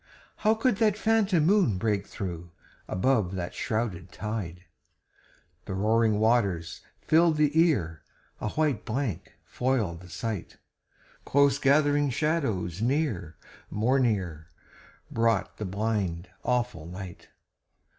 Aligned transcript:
How 0.37 0.55
could 0.55 0.77
that 0.77 0.97
phantom 0.97 1.45
moon 1.45 1.77
break 1.77 2.07
through, 2.07 2.49
Above 2.87 3.35
that 3.35 3.53
shrouded 3.53 4.11
tide? 4.11 4.65
The 5.65 5.75
roaring 5.75 6.17
waters 6.19 6.81
filled 7.03 7.37
the 7.37 7.51
ear, 7.53 8.01
A 8.39 8.49
white 8.49 8.83
blank 8.83 9.33
foiled 9.45 10.01
the 10.01 10.09
sight. 10.09 10.57
Close 11.23 11.59
gathering 11.59 12.09
shadows 12.09 12.81
near, 12.81 13.35
more 13.69 13.99
near, 13.99 14.47
Brought 15.11 15.57
the 15.57 15.65
blind, 15.65 16.29
awful 16.43 16.87
night. 16.87 17.29